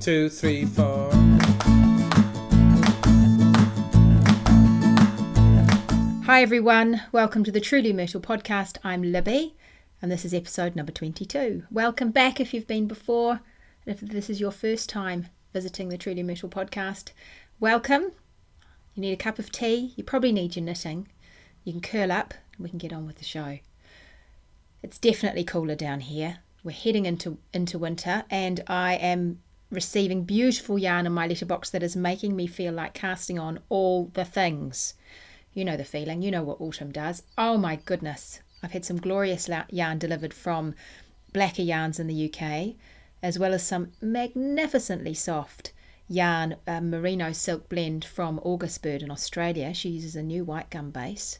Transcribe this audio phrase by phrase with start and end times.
[0.00, 1.10] two, three, four.
[6.24, 8.78] Hi everyone, welcome to the Truly Myrtle podcast.
[8.84, 9.54] I'm Libby,
[10.02, 11.64] and this is episode number 22.
[11.70, 13.40] Welcome back if you've been before,
[13.84, 17.12] and if this is your first time visiting the Truly Myrtle podcast,
[17.58, 18.12] welcome.
[18.94, 21.08] You need a cup of tea, you probably need your knitting.
[21.64, 23.58] You can curl up, and we can get on with the show.
[24.82, 26.38] It's definitely cooler down here.
[26.62, 29.40] We're heading into into winter, and I am
[29.70, 34.10] receiving beautiful yarn in my letterbox that is making me feel like casting on all
[34.14, 34.94] the things.
[35.54, 37.22] You know the feeling, you know what autumn does.
[37.36, 38.40] Oh my goodness.
[38.62, 40.74] I've had some glorious yarn delivered from
[41.32, 42.74] Blacker Yarns in the UK,
[43.22, 45.72] as well as some magnificently soft
[46.08, 49.74] yarn uh, merino silk blend from August Bird in Australia.
[49.74, 51.38] She uses a new white gum base.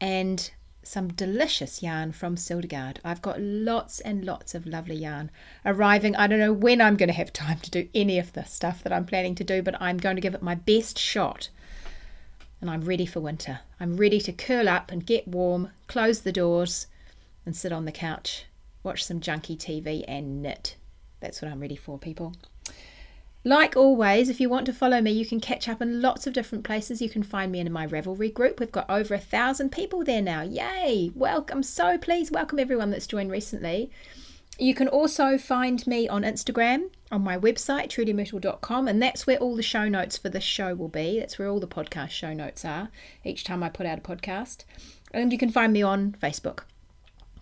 [0.00, 0.50] And
[0.86, 3.00] some delicious yarn from Sildegard.
[3.04, 5.30] I've got lots and lots of lovely yarn
[5.64, 6.14] arriving.
[6.16, 8.82] I don't know when I'm going to have time to do any of the stuff
[8.82, 11.48] that I'm planning to do, but I'm going to give it my best shot
[12.60, 13.60] and I'm ready for winter.
[13.78, 16.86] I'm ready to curl up and get warm, close the doors,
[17.44, 18.46] and sit on the couch,
[18.82, 20.76] watch some junky TV, and knit.
[21.20, 22.34] That's what I'm ready for, people.
[23.46, 26.32] Like always, if you want to follow me, you can catch up in lots of
[26.32, 27.00] different places.
[27.00, 28.58] You can find me in my Ravelry group.
[28.58, 30.42] We've got over a thousand people there now.
[30.42, 31.12] Yay!
[31.14, 31.62] Welcome.
[31.62, 33.88] So please welcome everyone that's joined recently.
[34.58, 39.54] You can also find me on Instagram on my website, trulymyrtle.com, and that's where all
[39.54, 41.20] the show notes for this show will be.
[41.20, 42.88] That's where all the podcast show notes are
[43.22, 44.64] each time I put out a podcast.
[45.12, 46.62] And you can find me on Facebook.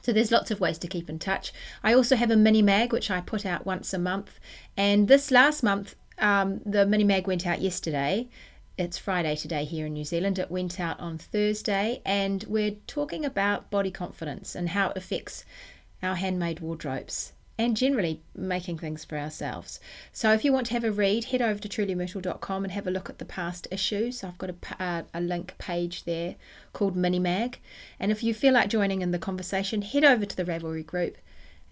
[0.05, 1.51] So there's lots of ways to keep in touch.
[1.83, 4.39] I also have a mini mag which I put out once a month,
[4.77, 8.29] and this last month um, the mini mag went out yesterday.
[8.77, 10.39] It's Friday today here in New Zealand.
[10.39, 15.47] It went out on Thursday, and we're talking about body confidence and how it affects
[16.03, 19.79] our handmade wardrobes, and generally making things for ourselves.
[20.13, 22.91] So if you want to have a read, head over to trulymyrtle.com and have a
[22.91, 24.25] look at the past issues.
[24.25, 26.35] I've got a, uh, a link page there
[26.73, 27.61] called Mini Mag.
[28.01, 31.17] And if you feel like joining in the conversation, head over to the Ravelry group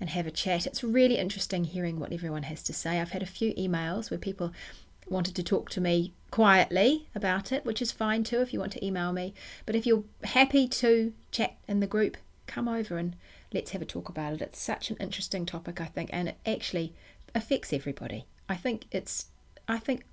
[0.00, 0.66] and have a chat.
[0.66, 3.00] It's really interesting hearing what everyone has to say.
[3.00, 4.52] I've had a few emails where people
[5.08, 8.72] wanted to talk to me quietly about it, which is fine too if you want
[8.72, 9.34] to email me.
[9.66, 13.16] But if you're happy to chat in the group, come over and
[13.54, 14.40] let's have a talk about it.
[14.40, 16.94] It's such an interesting topic, I think, and it actually
[17.34, 18.26] affects everybody.
[18.48, 19.26] I think it's,
[19.68, 20.04] I think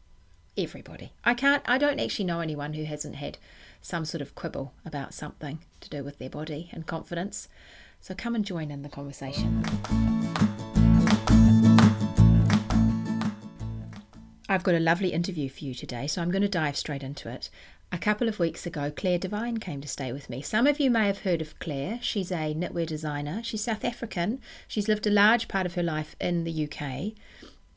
[0.58, 1.14] everybody.
[1.24, 3.38] I can't, I don't actually know anyone who hasn't had
[3.82, 7.48] some sort of quibble about something to do with their body and confidence.
[8.02, 9.64] So come and join in the conversation.
[14.52, 17.30] I've got a lovely interview for you today, so I'm going to dive straight into
[17.30, 17.50] it.
[17.92, 20.44] A couple of weeks ago, Clare Devine came to stay with me.
[20.44, 21.98] Some of you may have heard of Clare.
[22.02, 23.42] She's a knitwear designer.
[23.44, 24.42] She's South African.
[24.68, 27.14] She's lived a large part of her life in the UK.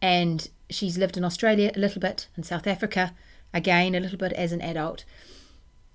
[0.02, 3.14] And she's lived in Australia a little bit, and South Africa
[3.54, 5.04] again a little bit as an adult.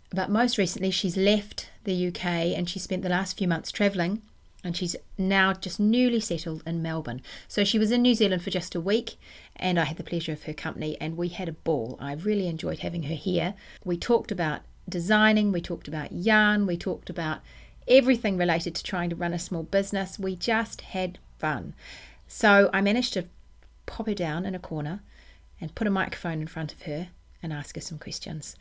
[0.10, 4.24] But most recently, she's left the UK and she spent the last few months travelling
[4.68, 7.22] and she's now just newly settled in Melbourne.
[7.48, 9.16] So she was in New Zealand for just a week,
[9.56, 11.98] and I had the pleasure of her company, and we had a ball.
[12.02, 13.56] I really enjoyed having her here.
[13.86, 17.40] We talked about designing, we talked about yarn, we talked about
[17.88, 20.20] everything related to trying to run a small business.
[20.20, 21.74] We just had fun.
[22.28, 23.26] So I managed to
[23.86, 25.02] pop her down in a corner
[25.62, 27.08] and put a microphone in front of her
[27.42, 28.58] and ask her some questions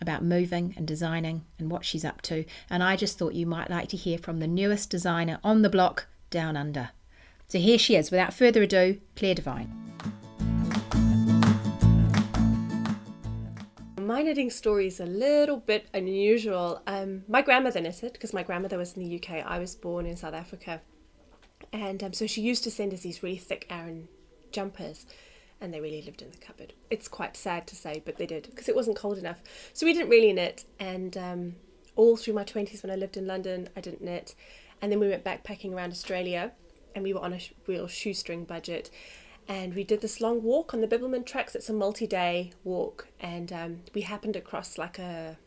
[0.00, 3.70] about moving and designing and what she's up to, and I just thought you might
[3.70, 6.90] like to hear from the newest designer on the block down under.
[7.48, 9.72] So here she is, without further ado, Clare Devine.
[13.98, 16.82] My knitting story is a little bit unusual.
[16.86, 19.44] Um, my grandmother knitted because my grandmother was in the UK.
[19.46, 20.80] I was born in South Africa.
[21.72, 24.08] And um, so she used to send us these really thick Aran
[24.50, 25.06] jumpers
[25.60, 26.72] and they really lived in the cupboard.
[26.90, 29.40] It's quite sad to say, but they did because it wasn't cold enough.
[29.72, 31.56] So we didn't really knit, and um,
[31.96, 34.34] all through my twenties when I lived in London, I didn't knit,
[34.80, 36.52] and then we went backpacking around Australia,
[36.94, 38.90] and we were on a real shoestring budget.
[39.50, 41.54] And we did this long walk on the Bibbulmun tracks.
[41.54, 45.38] It's a multi-day walk, and um, we happened across like a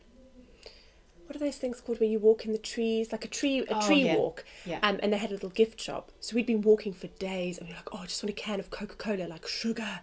[1.32, 3.64] what are those things called where you walk in the trees, like a tree a
[3.70, 4.16] oh, tree yeah.
[4.16, 4.44] walk.
[4.66, 4.80] Yeah.
[4.82, 6.12] Um, and they had a little gift shop.
[6.20, 8.34] So we'd been walking for days and we are like, oh, I just want a
[8.34, 10.00] can of Coca Cola, like sugar.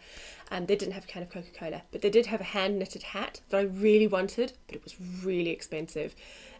[0.50, 2.80] And they didn't have a can of Coca Cola, but they did have a hand
[2.80, 6.16] knitted hat that I really wanted, but it was really expensive.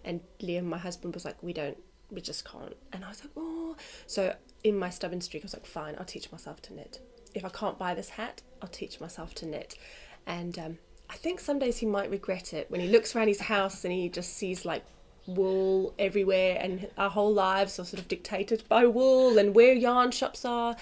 [0.06, 1.78] And Liam, my husband, was like, we don't,
[2.12, 2.76] we just can't.
[2.94, 3.76] And I was like, oh.
[4.06, 7.00] So in my stubborn streak, I was like, fine, I'll teach myself to knit.
[7.34, 9.74] If I can't buy this hat, I'll teach myself to knit.
[10.28, 10.78] And um,
[11.10, 13.92] I think some days he might regret it when he looks around his house and
[13.94, 14.84] he just sees like
[15.28, 20.12] wool everywhere and our whole lives are sort of dictated by wool and where yarn
[20.12, 20.76] shops are.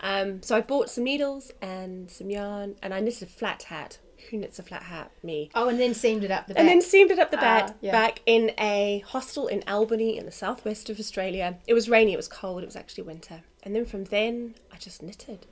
[0.00, 3.98] Um, so I bought some needles and some yarn, and I knitted a flat hat.
[4.30, 5.10] Who knits a flat hat?
[5.22, 5.50] Me.
[5.54, 6.60] Oh, and then seamed it up the back.
[6.60, 7.92] And then seamed it up the back, Ah, yeah.
[7.92, 11.58] back in a hostel in Albany in the southwest of Australia.
[11.66, 13.42] It was rainy, it was cold, it was actually winter.
[13.62, 15.46] And then from then, I just knitted.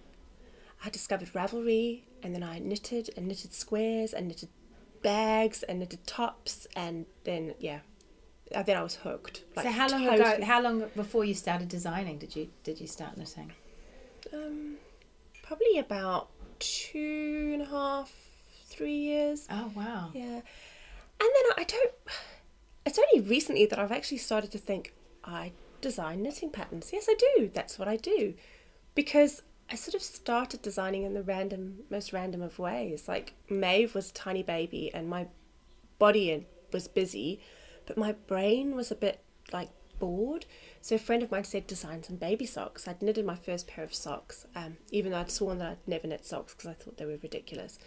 [0.84, 4.48] I discovered Ravelry, and then I knitted and knitted squares and knitted
[5.02, 7.80] bags and knitted tops, and then yeah,
[8.54, 9.42] Uh, then I was hooked.
[9.56, 10.44] so how long ago?
[10.44, 13.52] How long before you started designing did you did you start knitting?
[14.32, 14.76] Um,
[15.42, 16.28] probably about
[16.58, 18.12] two and a half,
[18.66, 19.46] three years.
[19.50, 20.10] Oh wow.
[20.14, 20.40] Yeah.
[21.22, 21.92] And then I don't.
[22.84, 24.92] It's only recently that I've actually started to think
[25.24, 26.90] I design knitting patterns.
[26.92, 27.50] Yes, I do.
[27.54, 28.34] That's what I do.
[28.94, 29.42] Because
[29.72, 33.08] I sort of started designing in the random, most random of ways.
[33.08, 35.28] Like Maeve was a tiny baby and my
[35.98, 37.40] body was busy,
[37.86, 39.20] but my brain was a bit
[39.50, 40.44] like bored.
[40.82, 42.86] So a friend of mine said design some baby socks.
[42.86, 46.06] I'd knitted my first pair of socks, um, even though I'd sworn that I'd never
[46.06, 47.78] knit socks because I thought they were ridiculous.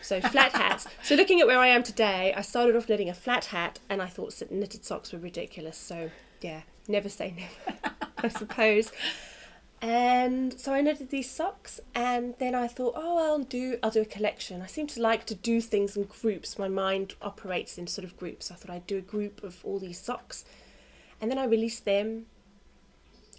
[0.00, 0.86] So flat hats.
[1.02, 4.00] So looking at where I am today, I started off knitting a flat hat, and
[4.00, 5.76] I thought knitted socks were ridiculous.
[5.76, 7.78] So yeah, never say never,
[8.16, 8.90] I suppose.
[9.82, 14.02] And so I knitted these socks, and then I thought, oh, I'll do I'll do
[14.02, 14.60] a collection.
[14.60, 16.58] I seem to like to do things in groups.
[16.58, 18.50] My mind operates in sort of groups.
[18.50, 20.44] I thought I'd do a group of all these socks,
[21.20, 22.26] and then I released them.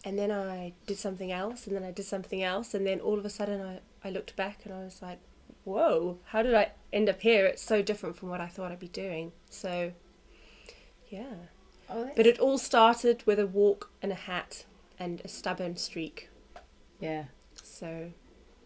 [0.03, 3.19] And then I did something else, and then I did something else, and then all
[3.19, 5.19] of a sudden I, I looked back and I was like,
[5.63, 7.45] whoa, how did I end up here?
[7.45, 9.31] It's so different from what I thought I'd be doing.
[9.51, 9.91] So,
[11.09, 11.35] yeah.
[11.87, 14.65] Oh, But it all started with a walk and a hat
[14.97, 16.30] and a stubborn streak.
[17.01, 17.25] Yeah.
[17.61, 18.11] So,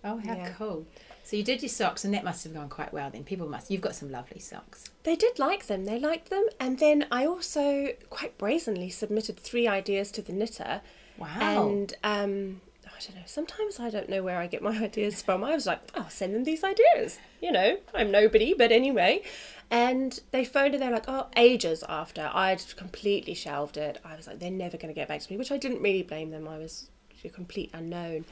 [0.05, 0.53] Oh, how Yeah.
[0.55, 0.85] cool.
[1.23, 3.09] So you did your socks, and that must have gone quite well.
[3.09, 3.71] Then people must.
[3.71, 4.85] You've got some lovely socks.
[5.01, 5.85] they did like them.
[5.85, 6.45] They liked them.
[6.59, 10.81] And then I also quite brazenly submitted three ideas to the knitter.
[11.17, 11.37] Wow.
[11.39, 13.23] And um, I don't know.
[13.25, 15.43] Sometimes I don't know where I get my ideas from.
[15.43, 19.23] I was like, "I'll send them these ideas." You know, I'm nobody, but anyway.
[19.71, 24.27] And they phoned and they're like, "Oh, ages after I'd completely shelved it." I was
[24.27, 26.47] like, "They're never going to get back to me," which I didn't really blame them.
[26.47, 26.91] I was
[27.23, 28.25] a complete unknown.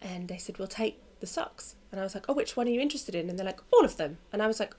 [0.00, 2.70] And they said, "We'll take the socks." And I was like, "Oh, which one are
[2.70, 4.74] you interested in?" And they're like, "All of them." And I was like,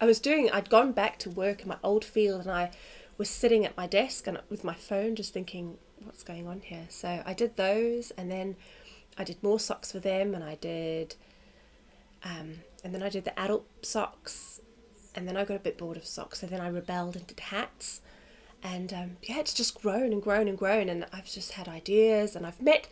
[0.00, 2.70] I was doing, I'd gone back to work in my old field and I
[3.16, 6.86] was sitting at my desk and with my phone just thinking, what's going on here?
[6.88, 8.56] So I did those and then
[9.16, 11.14] I did more socks for them and I did,
[12.24, 14.60] um, and then I did the adult socks
[15.14, 16.40] and then I got a bit bored of socks.
[16.40, 18.00] So then I rebelled and did hats.
[18.64, 20.88] And um, yeah, it's just grown and grown and grown.
[20.88, 22.88] And I've just had ideas and I've met,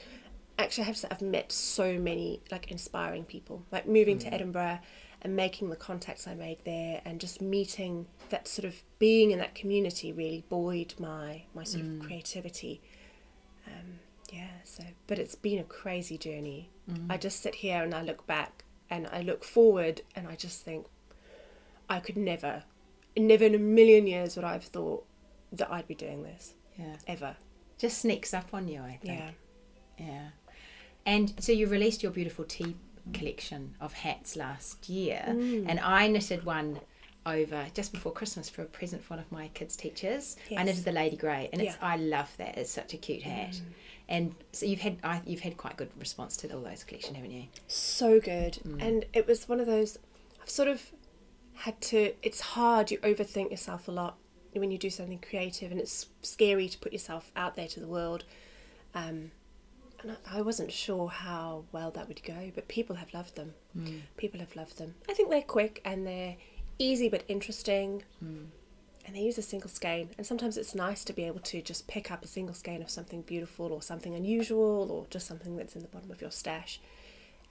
[0.59, 3.65] actually, I have to say, I've met so many like inspiring people.
[3.73, 4.81] Like moving to Edinburgh
[5.23, 9.39] and making the contacts I made there and just meeting that sort of being in
[9.39, 12.83] that community really buoyed my, my sort of creativity.
[13.67, 13.99] Um,
[14.31, 16.69] yeah, so, but it's been a crazy journey.
[17.09, 20.63] I just sit here and I look back and I look forward and I just
[20.63, 20.87] think,
[21.89, 22.65] I could never,
[23.17, 25.07] never in a million years would I have thought
[25.52, 26.96] that I'd be doing this yeah.
[27.06, 27.37] ever.
[27.78, 29.20] Just sneaks up on you, I think.
[29.20, 29.31] Yeah.
[30.06, 30.28] Yeah.
[31.04, 32.76] And so you released your beautiful tea
[33.12, 35.66] collection of hats last year, Mm.
[35.69, 36.81] and I knitted one
[37.26, 40.37] over just before Christmas for a present for one of my kids' teachers.
[40.50, 40.66] I Yes.
[40.66, 41.87] knitted the Lady Grey, and it's Yeah.
[41.88, 42.56] I love that.
[42.58, 43.52] It's such a cute hat.
[43.52, 43.60] Mm.
[44.08, 47.31] And so you've had I, you've had quite good response to all those collection, haven't
[47.31, 47.46] you?
[47.66, 48.58] So good.
[48.81, 49.99] And it was one of those,
[50.40, 50.92] I've sort of
[51.54, 54.16] had to, it's hard, you overthink yourself a lot
[54.61, 57.87] when you do something creative and it's scary to put yourself out there to the
[57.88, 58.25] world.
[58.94, 59.30] Um,
[60.02, 63.54] and I, I wasn't sure how well that would go, but people have loved them.
[64.16, 64.94] People have loved them.
[65.09, 66.37] I think they're quick and they're
[66.78, 68.02] easy but interesting.
[69.04, 71.88] And they use a single skein, and sometimes it's nice to be able to just
[71.88, 75.75] pick up a single skein of something beautiful or something unusual or just something that's
[75.75, 76.80] in the bottom of your stash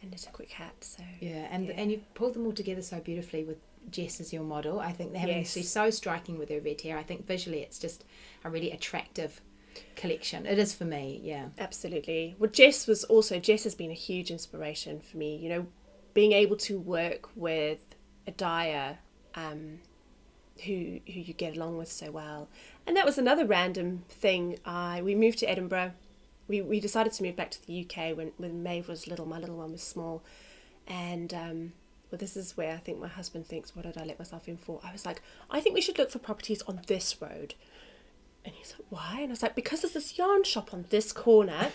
[0.01, 0.75] and knit a quick hat.
[0.81, 1.73] So Yeah, and Yeah.
[1.75, 3.57] and you've pulled them all together so beautifully with
[3.89, 4.79] Jess is your model.
[4.79, 5.53] I think they're having Yes.
[5.53, 6.97] she's so striking with her red hair.
[6.97, 8.05] I think visually it's just
[8.43, 9.41] a really attractive
[9.95, 10.45] collection.
[10.45, 11.47] It is for me, yeah.
[11.57, 12.35] Absolutely.
[12.39, 15.35] Well, Jess was also Jess has been a huge inspiration for me.
[15.35, 15.67] You know,
[16.13, 17.79] being able to work with
[18.27, 18.99] a dyer
[19.35, 19.79] um,
[20.65, 22.49] who who you get along with so well,
[22.85, 24.59] and that was another random thing.
[24.65, 25.93] I we moved to Edinburgh.
[26.47, 29.25] We we decided to move back to the UK when when Maeve was little.
[29.25, 30.23] My little one was small,
[30.87, 31.73] and um,
[32.11, 34.57] well, this is where I think my husband thinks, "What did I let myself in
[34.57, 37.55] for?" I was like, "I think we should look for properties on this road."
[38.43, 39.19] And he's like, why?
[39.21, 41.71] And I was like, because there's this yarn shop on this corner.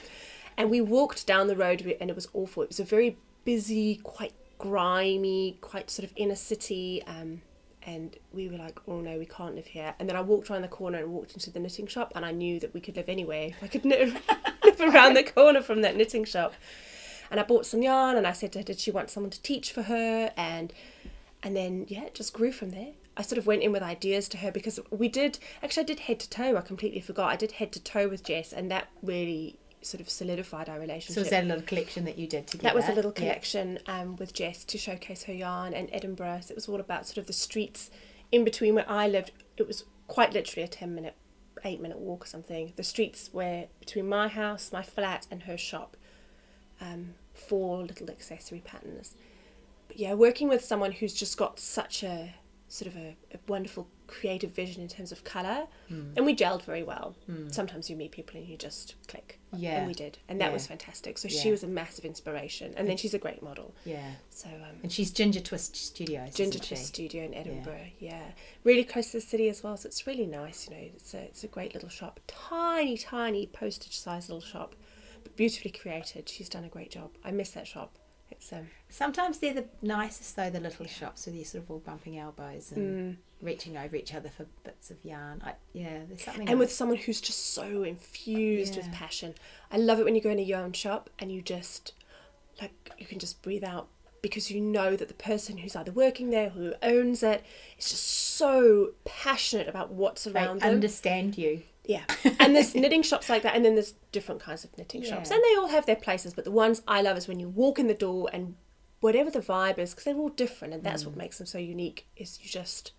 [0.57, 2.63] And we walked down the road and it was awful.
[2.63, 7.03] It was a very busy, quite grimy, quite sort of inner city.
[7.07, 7.43] Um,
[7.83, 9.95] and we were like, oh no, we can't live here.
[9.99, 12.33] And then I walked around the corner and walked into the knitting shop and I
[12.33, 14.13] knew that we could live anywhere I could knit,
[14.65, 16.55] knit around the corner from that knitting shop.
[17.31, 19.43] And I bought some yarn and I said to her, did she want someone to
[19.43, 20.33] teach for her?
[20.37, 20.73] And
[21.43, 22.93] and then yeah, it just grew from there.
[23.17, 26.01] I sort of went in with ideas to her because we did actually I did
[26.01, 26.57] head to toe.
[26.57, 27.31] I completely forgot.
[27.31, 31.15] I did head to toe with Jess, and that really sort of solidified our relationship.
[31.15, 32.65] So was that a little collection that you did together?
[32.65, 34.01] That was a little collection yeah.
[34.01, 36.41] um, with Jess to showcase her yarn and Edinburgh.
[36.43, 37.91] So it was all about sort of the streets
[38.33, 39.31] in between where I lived.
[39.57, 41.15] It was quite literally a ten minute,
[41.65, 42.73] eight minute walk or something.
[42.77, 45.97] The streets were between my house, my flat, and her shop.
[46.81, 49.15] Um, four little accessory patterns.
[49.89, 52.35] But yeah, working with someone who's just got such a
[52.69, 56.17] sort of a, a wonderful creative vision in terms of color mm.
[56.17, 57.53] and we gelled very well mm.
[57.53, 60.53] sometimes you meet people and you just click yeah and we did and that yeah.
[60.53, 61.41] was fantastic so yeah.
[61.41, 64.93] she was a massive inspiration and then she's a great model yeah so um, and
[64.93, 68.11] she's ginger twist studios ginger twist studio in edinburgh yeah.
[68.11, 68.23] yeah.
[68.65, 71.19] really close to the city as well so it's really nice you know it's a,
[71.23, 74.75] it's a great little shop tiny tiny postage size little shop
[75.35, 77.99] beautifully created she's done a great job i miss that shop
[78.31, 81.79] it's um, sometimes they're the nicest though the little shops with you sort of all
[81.79, 83.17] bumping elbows and mm.
[83.41, 85.43] reaching over each other for bits of yarn.
[85.45, 86.49] I, yeah, there's something.
[86.49, 88.83] And with someone who's just so infused yeah.
[88.83, 89.35] with passion,
[89.71, 91.93] I love it when you go in a yarn shop and you just
[92.61, 93.89] like you can just breathe out
[94.23, 97.45] because you know that the person who's either working there who owns it
[97.79, 100.75] is just so passionate about what's around they them.
[100.75, 101.63] Understand you.
[101.87, 102.05] Yeah.
[102.41, 105.11] And there's knitting shops like that, and then there's different kinds of knitting yeah.
[105.11, 106.35] shops, and they all have their places.
[106.35, 108.55] But the ones I love is when you walk in the door and
[109.01, 111.07] whatever the vibe is, because they're all different, and that's mm.
[111.07, 112.07] what makes them so unique.
[112.17, 112.93] Is you just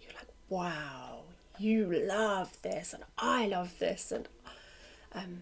[0.00, 1.24] you're like, wow,
[1.58, 4.28] you love this, and I love this, and
[5.12, 5.38] um,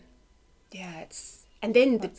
[0.73, 2.11] yeah, it's and then the,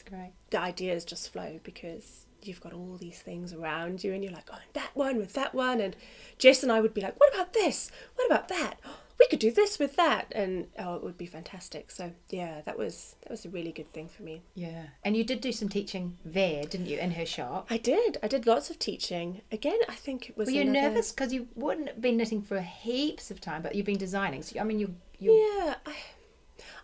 [0.51, 4.49] the ideas just flow because you've got all these things around you and you're like
[4.51, 5.95] oh that one with that one and
[6.37, 8.77] jess and i would be like what about this what about that
[9.19, 10.31] we could do this with that.
[10.33, 11.91] And oh it would be fantastic.
[11.91, 14.41] So yeah that was that was a really good thing for me.
[14.55, 14.87] Yeah.
[15.03, 17.67] And you did do some teaching there didn't you in her shop?
[17.69, 18.17] I did.
[18.23, 19.41] I did lots of teaching.
[19.51, 20.89] Again i think it was were you another...
[20.89, 21.11] nervous?
[21.11, 24.59] Because you wouldn't have been knitting for heaps of time but you've been designing so
[24.59, 25.95] i mean you yeah I,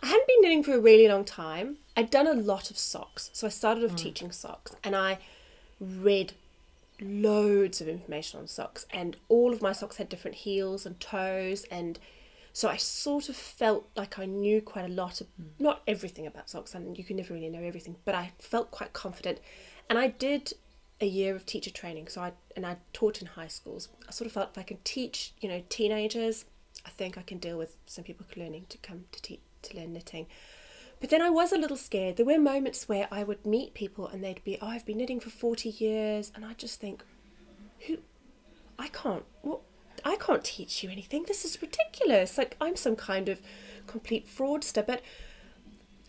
[0.01, 1.77] I hadn't been knitting for a really long time.
[1.95, 3.97] I'd done a lot of socks so i started off mm.
[3.97, 5.19] teaching socks and i
[5.79, 6.33] read
[7.01, 11.65] loads of information on socks and all of my socks had different heels and toes
[11.71, 11.99] and
[12.59, 15.47] so I sort of felt like I knew quite a lot of mm.
[15.59, 18.91] not everything about socks, and you can never really know everything, but I felt quite
[18.91, 19.39] confident.
[19.89, 20.51] And I did
[20.99, 23.87] a year of teacher training, so I and I taught in high schools.
[24.09, 26.43] I sort of felt if I can teach, you know, teenagers,
[26.85, 29.93] I think I can deal with some people learning to come to teach to learn
[29.93, 30.27] knitting.
[30.99, 32.17] But then I was a little scared.
[32.17, 35.21] There were moments where I would meet people and they'd be, "Oh, I've been knitting
[35.21, 37.05] for forty years," and I just think,
[37.87, 37.99] "Who?
[38.77, 39.23] I can't.
[39.43, 39.61] What?
[40.05, 41.25] I can't teach you anything.
[41.27, 42.37] This is ridiculous.
[42.37, 43.41] Like, I'm some kind of
[43.87, 44.85] complete fraudster.
[44.85, 45.01] But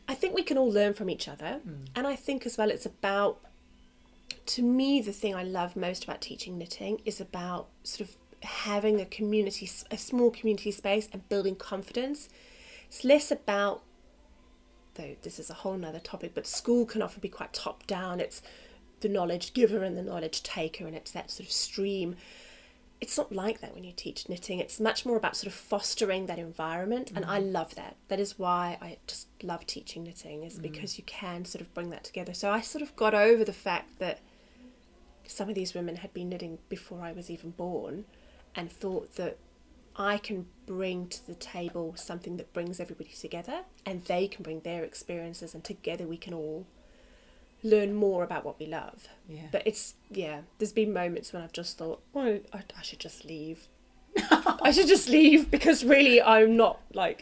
[0.08, 1.60] I think we can all learn from each other.
[1.66, 1.88] Mm.
[1.94, 3.40] And I think as well, it's about,
[4.46, 9.00] to me, the thing I love most about teaching knitting is about sort of having
[9.00, 12.28] a community, a small community space and building confidence.
[12.88, 13.82] It's less about,
[14.94, 18.18] though this is a whole nother topic, but school can often be quite top down.
[18.18, 18.42] It's
[19.00, 22.16] the knowledge giver and the knowledge taker, and it's that sort of stream
[23.00, 24.58] it's not like that when you teach knitting.
[24.58, 27.16] It's much more about sort of fostering that environment, mm.
[27.16, 27.52] and I mm.
[27.52, 27.96] love that.
[28.08, 30.62] That is why I just love teaching knitting, is mm.
[30.62, 32.34] because you can sort of bring that together.
[32.34, 34.20] So I sort of got over the fact that
[35.26, 38.04] some of these women had been knitting before I was even born,
[38.54, 39.38] and thought that
[39.96, 44.60] I can bring to the table something that brings everybody together, and they can bring
[44.60, 46.66] their experiences, and together we can all
[47.62, 49.08] learn more about what we love.
[49.28, 49.48] Yeah.
[49.50, 50.40] But it's yeah.
[50.58, 53.68] There's been moments when I've just thought, oh, I, I should just leave.
[54.62, 57.20] I should just leave because really I'm not like.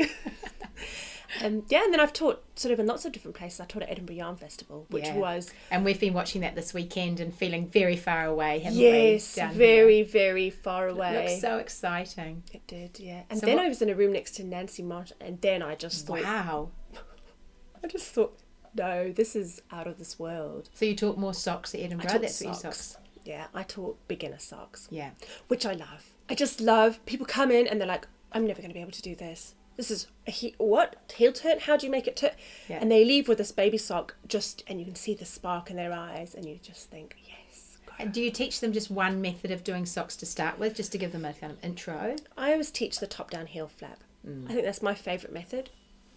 [1.41, 3.61] and um, yeah, and then I've taught sort of in lots of different places.
[3.61, 5.17] I taught at Edinburgh Yarn Festival, which yeah.
[5.17, 8.61] was and we've been watching that this weekend and feeling very far away.
[8.61, 10.05] Haven't yes, we, very here?
[10.07, 11.15] very far away.
[11.15, 12.43] It looks so exciting.
[12.53, 13.23] It did, yeah.
[13.29, 13.67] And so then what...
[13.67, 16.71] I was in a room next to Nancy Marchant, and then I just thought, wow.
[17.85, 18.39] I just thought
[18.79, 20.71] no, this is out of this world.
[20.75, 22.19] So you taught more socks at Edinburgh.
[22.19, 22.61] That's socks.
[22.61, 22.97] socks.
[23.25, 24.89] Yeah, I taught beginner socks.
[24.91, 25.11] Yeah,
[25.49, 26.15] which I love.
[26.31, 28.93] I just love people come in and they're like, I'm never going to be able
[28.93, 29.55] to do this.
[29.77, 31.61] This is a he- what heel turn?
[31.61, 32.33] How do you make it turn?
[32.69, 32.79] Yeah.
[32.81, 35.77] And they leave with this baby sock, just and you can see the spark in
[35.77, 37.79] their eyes, and you just think, yes.
[37.99, 40.93] And do you teach them just one method of doing socks to start with, just
[40.93, 42.17] to give them a kind of intro?
[42.37, 44.01] I always teach the top down heel flap.
[44.27, 44.47] Mm.
[44.51, 45.71] I think that's my favourite method,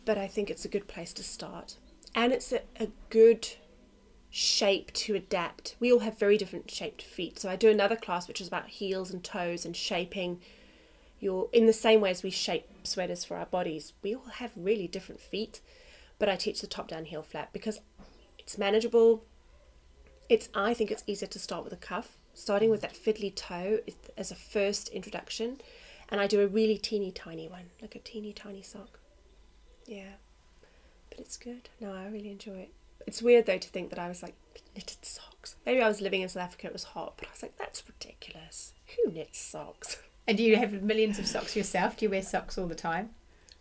[0.05, 1.77] but I think it's a good place to start
[2.15, 3.47] and it's a, a good
[4.29, 5.75] shape to adapt.
[5.79, 7.39] We all have very different shaped feet.
[7.39, 10.39] So I do another class which is about heels and toes and shaping
[11.19, 13.93] your in the same way as we shape sweaters for our bodies.
[14.01, 15.61] We all have really different feet.
[16.21, 17.79] but I teach the top down heel flap because
[18.37, 19.23] it's manageable.
[20.29, 23.79] It's I think it's easier to start with a cuff, starting with that fiddly toe
[24.15, 25.59] as a first introduction,
[26.09, 28.99] and I do a really teeny tiny one, like a teeny tiny sock.
[29.87, 30.13] Yeah,
[31.11, 31.69] but it's good.
[31.79, 32.73] No, I really enjoy it.
[33.05, 34.33] It's weird though to think that I was like
[34.75, 35.57] knitted socks.
[35.65, 37.83] Maybe I was living in South Africa; it was hot, but I was like, that's
[37.87, 38.73] ridiculous.
[38.95, 39.97] Who knits socks?
[40.27, 41.97] And do you have millions of socks yourself?
[41.97, 43.09] Do you wear socks all the time?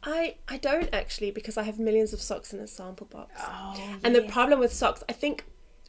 [0.03, 3.33] I I don't actually because I have millions of socks in a sample box.
[3.39, 5.47] Oh, And the problem with socks, I think,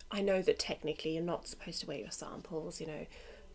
[0.09, 3.05] I know that technically you're not supposed to wear your samples, you know,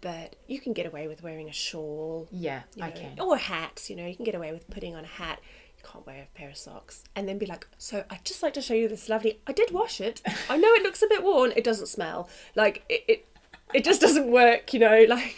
[0.01, 2.29] but you can get away with wearing a shawl.
[2.31, 3.19] Yeah, you I can.
[3.19, 5.41] Or hats, you know, you can get away with putting on a hat.
[5.91, 7.05] Can't wear a pair of socks.
[7.15, 9.71] And then be like, so I'd just like to show you this lovely, I did
[9.71, 10.21] wash it.
[10.51, 11.53] I know it looks a bit worn.
[11.57, 12.29] It doesn't smell.
[12.55, 13.29] Like, it, it,
[13.73, 15.37] it just doesn't work, you know, like.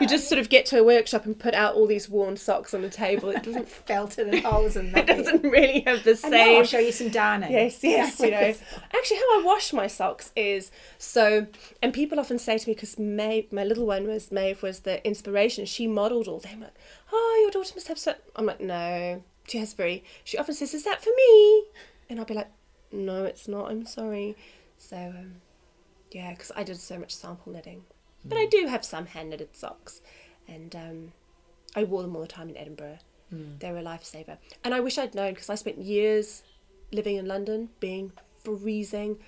[0.00, 2.72] You just sort of get to a workshop and put out all these worn socks
[2.72, 3.28] on the table.
[3.30, 5.18] It doesn't Felted and holes in it them.
[5.18, 7.52] doesn't really have the I know, same I'll show you some darning.
[7.52, 8.54] Yes, yes, you know.
[8.96, 11.46] Actually, how I wash my socks is so,
[11.82, 15.04] and people often say to me because Maeve, my little one was Maeve was the
[15.06, 15.66] inspiration.
[15.66, 16.60] She modelled all them.
[16.60, 16.74] Like,
[17.12, 18.14] oh, your daughter must have so.
[18.36, 19.22] I'm like, no.
[19.48, 20.04] She has very.
[20.24, 21.64] She often says, "Is that for me?"
[22.08, 22.50] And I'll be like,
[22.92, 23.70] "No, it's not.
[23.70, 24.36] I'm sorry."
[24.78, 25.36] So, um,
[26.10, 27.84] yeah, because I did so much sample knitting,
[28.24, 30.00] but I do have some hand knitted socks,
[30.48, 31.12] and um,
[31.76, 32.98] I wore them all the time in Edinburgh.
[33.58, 34.38] They were a lifesaver.
[34.62, 36.42] And I wish I'd known because I spent years
[36.92, 38.12] living in London, being
[38.44, 39.18] freezing.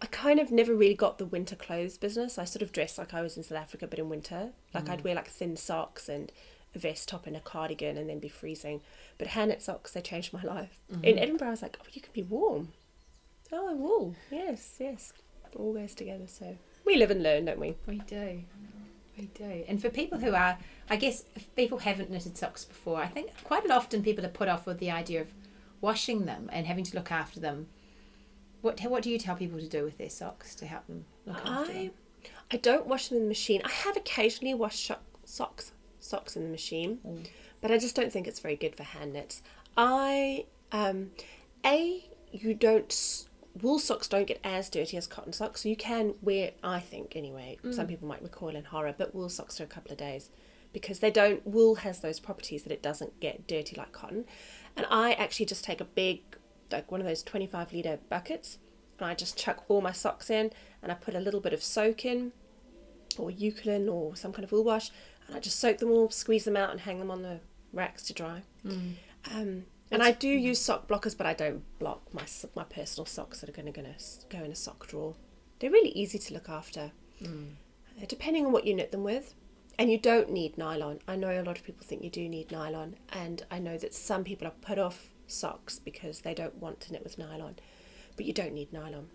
[0.00, 2.38] I kind of never really got the winter clothes business.
[2.38, 4.52] I sort of dressed like I was in South Africa, but in winter.
[4.72, 6.32] Like I'd wear like thin socks and
[6.74, 8.80] a vest top and a cardigan and then be freezing.
[9.18, 10.80] But hand knit socks, they changed my life.
[10.92, 11.04] Mm-hmm.
[11.04, 12.72] In Edinburgh, I was like, oh, you can be warm.
[13.52, 14.14] Oh, wool.
[14.30, 15.12] Yes, yes.
[15.56, 16.26] All goes together.
[16.26, 17.76] So we live and learn, don't we?
[17.86, 18.42] We do.
[19.18, 19.64] We do.
[19.66, 20.56] And for people who are,
[20.88, 24.48] I guess, if people haven't knitted socks before, I think quite often people are put
[24.48, 25.28] off with the idea of
[25.80, 27.66] washing them and having to look after them.
[28.60, 31.44] What What do you tell people to do with their socks to help them look
[31.44, 31.90] after I them?
[32.52, 33.62] I don't wash them in the machine.
[33.64, 34.90] I have occasionally washed
[35.24, 36.98] socks socks in the machine,
[37.60, 39.42] but I just don't think it's very good for hand knits.
[39.76, 41.10] I um,
[41.64, 43.26] a you don't
[43.60, 46.52] wool socks don't get as dirty as cotton socks, so you can wear.
[46.62, 47.58] I think anyway.
[47.72, 50.30] Some people might recoil in horror, but wool socks for a couple of days
[50.72, 51.46] because they don't.
[51.46, 54.24] Wool has those properties that it doesn't get dirty like cotton,
[54.76, 56.22] and I actually just take a big
[56.70, 58.58] like one of those 25 litre buckets
[58.98, 61.62] and I just chuck all my socks in and I put a little bit of
[61.62, 62.32] soak in
[63.18, 64.90] or eucalyptus or some kind of wool wash
[65.30, 67.38] and I just soak them all, squeeze them out and hang them on the
[67.72, 68.42] racks to dry.
[69.32, 72.24] Um, and I do use sock blockers, but I don't block my
[72.56, 73.82] my personal socks that are going to
[74.28, 75.14] go in a sock drawer.
[75.58, 76.90] They're really easy to look after,
[78.00, 79.34] uh, depending on what you knit them with.
[79.78, 80.98] And you don't need nylon.
[81.08, 83.94] I know a lot of people think you do need nylon, and I know that
[83.94, 87.56] some people are put off socks because they don't want to knit with nylon,
[88.16, 89.08] but you don't need nylon.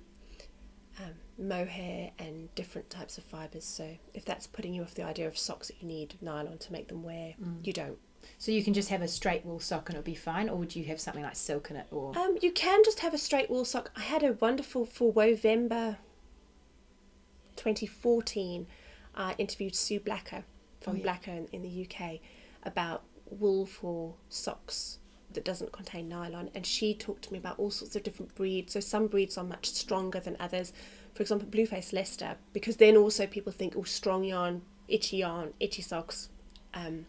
[0.97, 3.65] Um, mohair and different types of fibres.
[3.65, 6.71] So if that's putting you off the idea of socks that you need nylon to
[6.71, 7.97] make them wear, you don't.
[8.37, 10.75] So you can just have a straight wool sock and it'll be fine, or would
[10.75, 11.87] you have something like silk in it?
[11.91, 13.91] Or Um, you can just have a straight wool sock.
[13.95, 15.97] I had a wonderful for Wovember
[17.55, 18.67] 2014.
[19.15, 20.43] I interviewed Sue Blacker
[20.81, 21.03] from Oh, yeah.
[21.03, 22.19] Blacker in, in the UK
[22.63, 24.99] about wool for socks
[25.35, 28.73] that doesn't contain nylon, and she talked to me about all sorts of different breeds.
[28.73, 30.73] So some breeds are much stronger than others.
[31.13, 35.81] For example, Blueface Leicester, because then also people think, oh, strong yarn, itchy yarn, itchy
[35.81, 36.29] socks.
[36.73, 37.05] Um,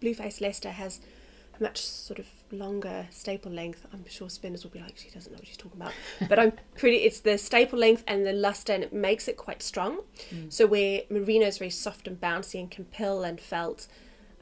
[0.00, 1.00] Blueface Leicester has
[1.58, 3.86] a much sort of longer staple length.
[3.92, 5.92] I'm sure spinners will be like, she doesn't know what she's talking about.
[6.28, 9.62] But I'm pretty, it's the staple length and the luster, and it makes it quite
[9.62, 10.00] strong.
[10.48, 13.86] So where merino is very soft and bouncy and can pill and felt,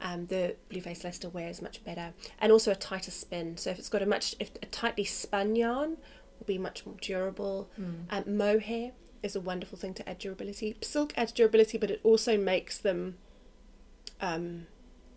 [0.01, 2.13] um, the Blueface Leicester wear is much better.
[2.39, 3.57] And also a tighter spin.
[3.57, 5.97] So if it's got a much, if a tightly spun yarn,
[6.39, 7.69] will be much more durable.
[8.09, 8.91] Um, mohair
[9.23, 10.75] is a wonderful thing to add durability.
[10.81, 13.17] Silk adds durability, but it also makes them
[14.19, 14.65] um,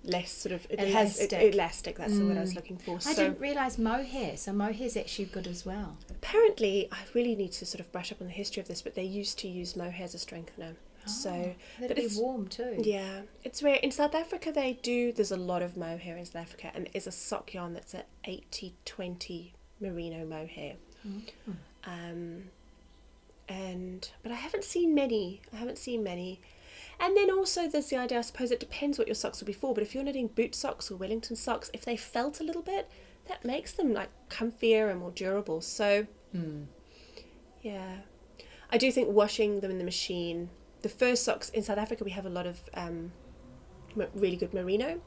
[0.05, 1.55] less sort of it has it, Elastic.
[1.55, 1.97] elastic.
[1.97, 2.97] That's the word I was looking for.
[2.97, 4.37] I so didn't realise mohair.
[4.37, 5.97] So mohair's actually good as well.
[6.11, 8.95] apparently, I really need to sort of brush up on the history of this, but
[8.95, 10.75] they used to use mohair as a strengthener.
[11.07, 12.77] So, That'd but be it's warm too.
[12.83, 13.77] yeah, it's rare.
[13.77, 15.13] In South Africa, they do.
[15.13, 18.05] There's a lot of mohair in South Africa, and there's a sock yarn that's a
[18.27, 20.75] 80-20 merino mohair.
[21.85, 22.45] Um,
[23.49, 25.43] and but I haven't seen many.
[25.53, 26.41] I haven't seen many.
[27.01, 28.19] And then also there's the idea.
[28.19, 29.75] I suppose it depends what your socks will be for.
[29.75, 32.89] But if you're knitting boot socks or Wellington socks, if they felt a little bit,
[33.29, 35.61] that makes them like comfier and more durable.
[35.61, 36.07] So
[37.63, 37.97] yeah,
[38.71, 40.51] I do think washing them in the machine.
[40.85, 43.11] The first socks in South Africa, we have a lot of um,
[44.15, 45.01] really good merino,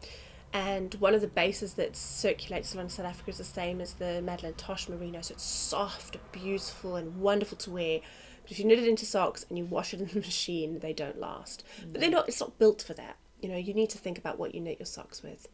[0.51, 4.23] And one of the bases that circulates along South Africa is the same as the
[4.23, 5.21] Madeline Tosh merino.
[5.21, 7.99] So it's soft, beautiful, and wonderful to wear.
[8.41, 10.93] But if you knit it into socks and you wash it in the machine, they
[10.93, 11.63] don't last.
[11.91, 12.27] But they're not.
[12.27, 13.17] It's not built for that.
[13.39, 15.47] You know, you need to think about what you knit your socks with.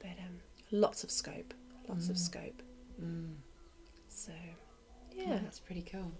[0.00, 0.40] But um,
[0.70, 1.54] lots of scope,
[1.88, 2.62] lots of scope.
[4.10, 4.32] So,
[5.14, 5.38] Yeah, yeah.
[5.42, 6.12] that's pretty cool.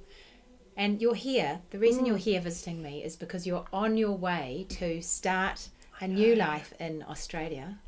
[0.76, 1.60] And you're here.
[1.70, 2.08] The reason Mm.
[2.08, 5.68] you're here visiting me is because you're on your way to start
[6.00, 7.78] a new life in Australia,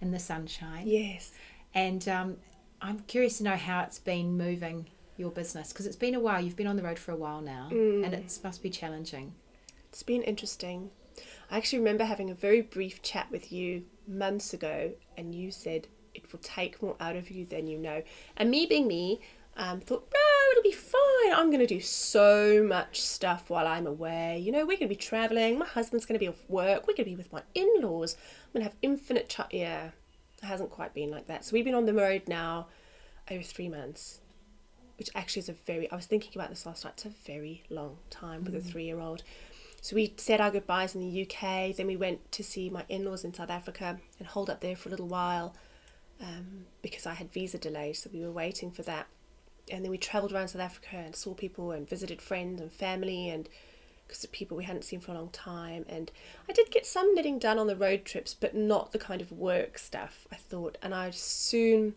[0.00, 0.86] in the sunshine.
[0.86, 1.32] Yes.
[1.74, 2.36] And um,
[2.80, 4.86] I'm curious to know how it's been moving
[5.18, 6.40] your business because it's been a while.
[6.42, 8.04] You've been on the road for a while now, Mm.
[8.04, 9.34] and it must be challenging.
[9.90, 10.90] It's been interesting.
[11.50, 15.86] I actually remember having a very brief chat with you months ago, and you said
[16.14, 18.02] it will take more out of you than you know.
[18.38, 19.20] And me being me,
[19.56, 20.20] um, thought, no,
[20.56, 21.32] it'll be fine.
[21.32, 24.38] I'm going to do so much stuff while I'm away.
[24.38, 25.58] You know, we're going to be traveling.
[25.58, 26.86] My husband's going to be off work.
[26.86, 28.16] We're going to be with my in laws.
[28.46, 29.36] I'm going to have infinite.
[29.50, 29.90] Yeah,
[30.42, 31.44] it hasn't quite been like that.
[31.44, 32.68] So we've been on the road now
[33.30, 34.20] over three months
[34.98, 37.64] which actually is a very I was thinking about this last night, it's a very
[37.70, 39.22] long time with a three year old.
[39.82, 43.04] So we said our goodbyes in the UK, then we went to see my in
[43.04, 45.54] laws in South Africa and hold up there for a little while
[46.20, 49.06] um, because I had visa delays, so we were waiting for that.
[49.70, 53.28] And then we travelled around South Africa and saw people and visited friends and family
[53.28, 53.48] and
[54.06, 55.84] because of people we hadn't seen for a long time.
[55.88, 56.10] And
[56.48, 59.32] I did get some knitting done on the road trips, but not the kind of
[59.32, 60.78] work stuff I thought.
[60.80, 61.94] And I soon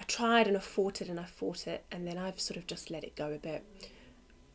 [0.00, 2.66] I tried and I fought it and I fought it, and then I've sort of
[2.66, 3.64] just let it go a bit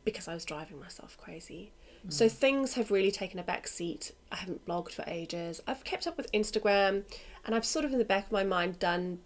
[0.04, 1.72] because I was driving myself crazy.
[2.08, 2.30] So mm.
[2.30, 4.12] things have really taken a back seat.
[4.30, 5.60] I haven't blogged for ages.
[5.66, 7.04] I've kept up with Instagram,
[7.44, 9.20] and I've sort of in the back of my mind done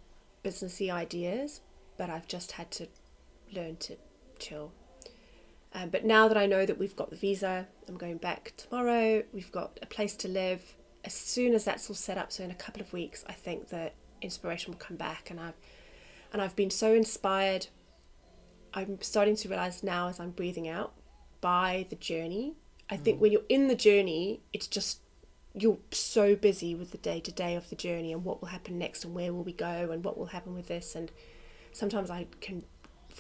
[0.44, 1.60] businessy ideas,
[1.96, 2.88] but I've just had to
[3.52, 3.96] learn to
[4.38, 4.72] chill.
[5.72, 9.22] Um, but now that I know that we've got the visa, I'm going back tomorrow.
[9.32, 10.74] We've got a place to live.
[11.04, 13.68] As soon as that's all set up, so in a couple of weeks, I think
[13.68, 15.54] that inspiration will come back, and I've
[16.32, 17.68] and I've been so inspired.
[18.74, 20.92] I'm starting to realize now as I'm breathing out
[21.40, 22.54] by the journey.
[22.88, 25.00] I think when you're in the journey, it's just
[25.54, 28.78] you're so busy with the day to day of the journey and what will happen
[28.78, 31.10] next and where will we go and what will happen with this and
[31.72, 32.62] sometimes I can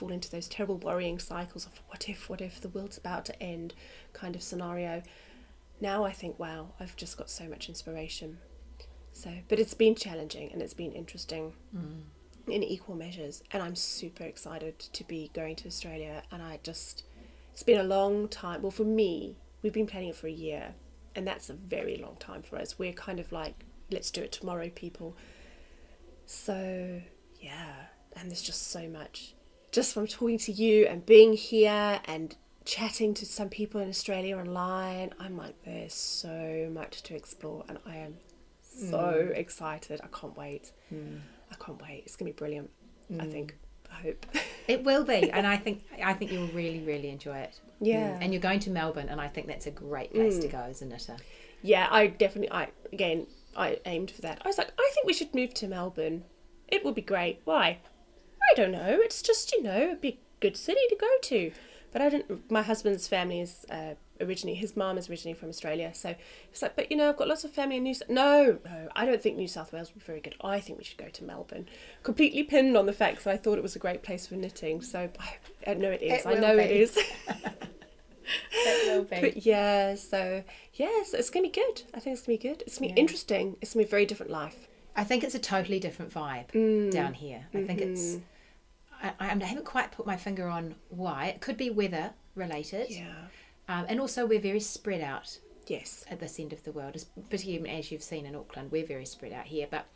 [0.00, 3.42] fall into those terrible worrying cycles of what if what if the world's about to
[3.42, 3.74] end
[4.14, 5.02] kind of scenario.
[5.78, 8.38] Now I think wow, I've just got so much inspiration.
[9.12, 12.00] So, but it's been challenging and it's been interesting mm.
[12.46, 13.42] in equal measures.
[13.52, 16.22] And i'm super excited to be going to australia.
[16.32, 17.04] And i just
[17.52, 18.62] it's been a long time.
[18.62, 20.74] Well for me we've been planning it for a year.
[21.14, 22.78] And that's a very long time for us.
[22.78, 23.54] We're kind of like
[23.90, 25.14] let's do it tomorrow people.
[26.24, 27.02] So
[27.38, 27.74] yeah.
[28.16, 29.34] And there's just so much
[29.72, 34.36] just from talking to you and being here and chatting to some people in australia
[34.36, 38.14] online i'm like there's so much to explore and i am
[38.62, 39.36] so mm.
[39.36, 41.18] excited i can't wait mm.
[41.50, 42.02] I can't wait.
[42.06, 42.70] It's gonna be brilliant.
[43.12, 43.32] I mm.
[43.32, 43.56] think.
[43.90, 44.26] I hope.
[44.68, 47.60] It will be, and I think I think you'll really really enjoy it.
[47.80, 48.10] Yeah.
[48.10, 48.18] Mm.
[48.22, 50.82] and you're going to Melbourne, and I think that's a great place to go as
[50.82, 51.16] a knitter.
[51.62, 52.52] yeah, I definitely.
[52.52, 54.40] I again, I aimed for that.
[54.44, 56.24] I was like, I think we should move to Melbourne.
[56.68, 57.40] It would be great.
[57.44, 57.78] Why?
[58.60, 58.98] I don't know.
[59.00, 61.52] It's just you know, it'd be a good city to go to.
[61.92, 62.50] But I didn't.
[62.50, 66.14] My husband's family is uh, originally his mum is originally from Australia, so
[66.52, 67.94] it's like, but you know, I've got lots of family in New.
[68.08, 70.34] No, no, I don't think New South Wales would be very good.
[70.42, 71.66] I think we should go to Melbourne.
[72.04, 74.82] Completely pinned on the fact that I thought it was a great place for knitting.
[74.82, 76.24] So I, I know it is.
[76.24, 76.74] It I know it be.
[76.80, 76.98] is.
[78.52, 79.20] It be.
[79.20, 80.44] But yeah, so
[80.74, 81.82] yeah, so it's gonna be good.
[81.94, 82.62] I think it's gonna be good.
[82.64, 83.00] It's gonna be Yeah.
[83.00, 83.56] interesting.
[83.60, 84.68] It's gonna be a very different life.
[84.94, 86.92] I think it's a totally different vibe Mm.
[86.92, 87.46] down here.
[87.54, 88.18] I think it's.
[89.02, 91.26] I, I haven't quite put my finger on why.
[91.26, 93.14] It could be weather related, Yeah.
[93.68, 96.04] um, and also we're very spread out Yes.
[96.10, 96.94] at this end of the world.
[96.96, 99.86] As- Particularly as you've seen in Auckland, we're very spread out here, but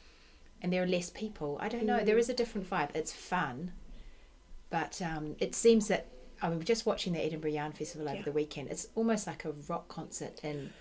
[0.63, 1.59] and there are less people.
[1.61, 2.03] I don't know.
[2.03, 2.95] There is a different vibe.
[2.95, 3.73] It's fun,
[4.71, 6.07] but um, it seems that
[6.43, 8.23] I mean, just watching the Edinburgh Yarn Festival over Yeah.
[8.23, 8.69] the weekend.
[8.71, 10.73] It's almost like a rock concert, and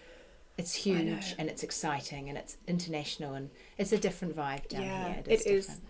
[0.57, 5.13] it's huge and it's exciting and it's international and it's a different vibe down Yeah,
[5.13, 5.23] here.
[5.27, 5.65] it is.
[5.67, 5.81] different.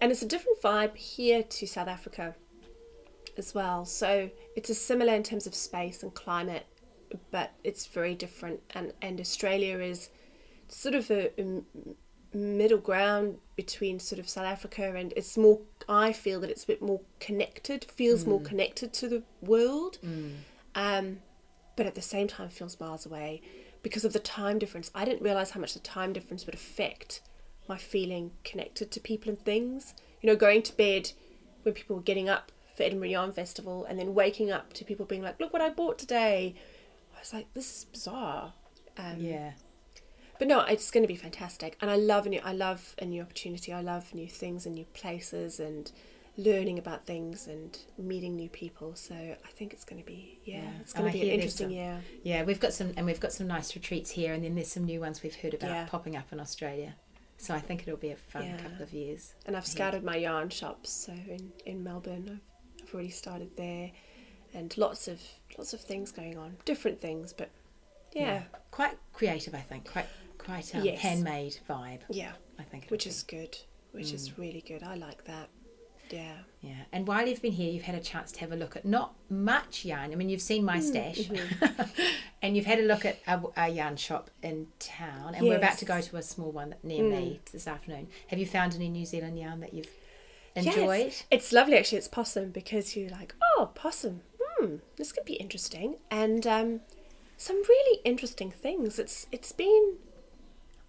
[0.00, 2.34] And it's a different vibe here to South Africa
[3.36, 3.84] as well.
[3.84, 6.66] So it's a similar in terms of space and climate,
[7.30, 8.60] but it's very different.
[8.74, 10.10] And and Australia is
[10.68, 11.30] sort of a
[12.32, 15.60] middle ground between sort of South Africa and it's more.
[15.88, 17.84] I feel that it's a bit more connected.
[17.84, 19.98] Feels more connected to the world.
[20.74, 21.18] Um,
[21.76, 23.42] but at the same time feels miles away
[23.82, 24.90] because of the time difference.
[24.94, 27.20] I didn't realize how much the time difference would affect
[27.68, 29.94] my feeling connected to people and things.
[30.20, 31.12] You know, going to bed
[31.62, 35.06] when people were getting up for Edinburgh Yarn Festival and then waking up to people
[35.06, 36.54] being like, look what I bought today.
[37.16, 38.52] I was like, this is bizarre.
[38.98, 39.52] Um, Yeah.
[40.38, 42.40] but no, it's going to be fantastic, and I love a new.
[42.44, 43.72] I love a new opportunity.
[43.72, 45.90] I love new things and new places and
[46.36, 48.94] learning about things and meeting new people.
[48.96, 50.70] So I think it's going to be yeah, Yeah.
[50.80, 52.00] it's And going I to be an interesting some- year.
[52.24, 54.84] Yeah, we've got some, and we've got some nice retreats here, and then there's some
[54.84, 55.86] new ones we've heard about Yeah.
[55.86, 56.96] popping up in Australia.
[57.36, 58.56] So I think it'll be a fun Yeah.
[58.58, 59.34] couple of years.
[59.46, 60.90] And I've scouted my yarn shops.
[60.90, 63.90] So in in Melbourne, I've, I've already started there,
[64.54, 65.20] and lots of
[65.58, 67.50] lots of things going on, different things, but
[68.12, 69.54] yeah, quite creative.
[69.54, 71.00] I think quite quite um, Yes.
[71.00, 72.00] handmade vibe.
[72.08, 73.10] yeah, I think, which be.
[73.10, 73.58] is good,
[73.92, 74.14] which Mm.
[74.14, 74.82] is really good.
[74.82, 75.48] I like that.
[76.10, 76.34] Yeah.
[76.60, 76.82] yeah.
[76.92, 79.14] And while you've been here, you've had a chance to have a look at not
[79.30, 80.12] much yarn.
[80.12, 81.28] I mean, you've seen Mm, my stash,
[82.42, 85.78] and you've had a look at a, a yarn shop in town, and we're about
[85.78, 87.10] to go to a small one near Mm.
[87.10, 88.08] me this afternoon.
[88.28, 89.88] Have you found any New Zealand yarn that you've
[90.54, 91.06] enjoyed?
[91.06, 91.98] it's, it's lovely actually.
[91.98, 94.20] It's possum because you're like, oh, possum.
[94.58, 96.80] Hmm, this could be interesting, and um,
[97.36, 98.98] some really interesting things.
[98.98, 99.94] It's it's been.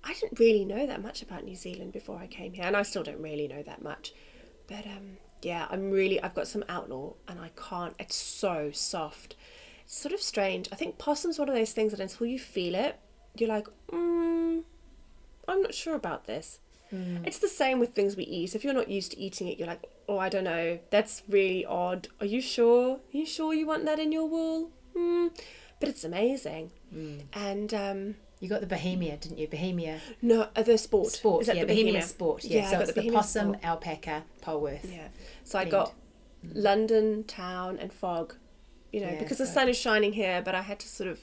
[0.08, 2.84] I didn't really know that much about New Zealand before I came here, and I
[2.84, 4.14] still don't really know that much.
[4.68, 6.22] But um, yeah, I'm really.
[6.22, 7.96] I've got some outlaw, and I can't.
[8.00, 9.36] It's so soft.
[9.84, 10.68] It's sort of strange.
[10.72, 13.00] I think possum's one of those things that until you feel it,
[13.38, 14.64] you're like, mm,
[15.48, 16.60] I'm not sure about this.
[17.26, 18.56] It's the same with things we eat.
[18.56, 20.80] If you're not used to eating it, you're like, oh, I don't know.
[20.92, 22.08] That's really odd.
[22.22, 22.96] Are you sure?
[22.96, 24.72] Are you sure you want that in your wool?
[24.96, 25.38] Mm.
[25.80, 26.72] But it's amazing.
[27.34, 29.48] And um, You got the Bohemia, didn't you?
[29.48, 31.08] Bohemia no, uh, the sport.
[31.12, 32.08] Sport, Is that yeah, the Bohemia, Bohemia?
[32.08, 32.62] Sport, yeah.
[32.62, 33.66] Yeah, so it's the the possum, Sport.
[33.66, 34.88] alpaca, Polworth.
[34.88, 35.08] Yeah.
[35.44, 35.96] So I got
[36.54, 38.36] London, town, and fog.
[38.92, 41.22] You know, Yeah, because the sun is shining here, but I had to sort of.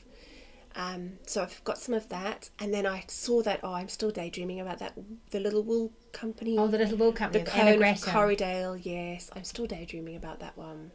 [0.74, 3.60] Um, so I've got some of that, and then I saw that.
[3.62, 4.98] Oh, I'm still daydreaming about that.
[5.30, 6.58] The little wool company.
[6.58, 7.80] Oh, the little wool company, The cone of.
[8.00, 8.80] Corriedale.
[8.84, 10.90] Yes, I'm still daydreaming about that one.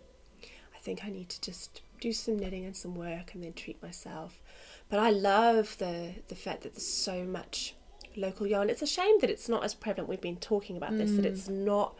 [0.75, 3.81] I think I need to just do some knitting and some work, and then treat
[3.81, 4.41] myself.
[4.89, 7.75] But I love the the fact that there's so much
[8.15, 8.69] local yarn.
[8.69, 10.09] It's a shame that it's not as prevalent.
[10.09, 11.25] We've been talking about this that Mm.
[11.25, 11.95] it's not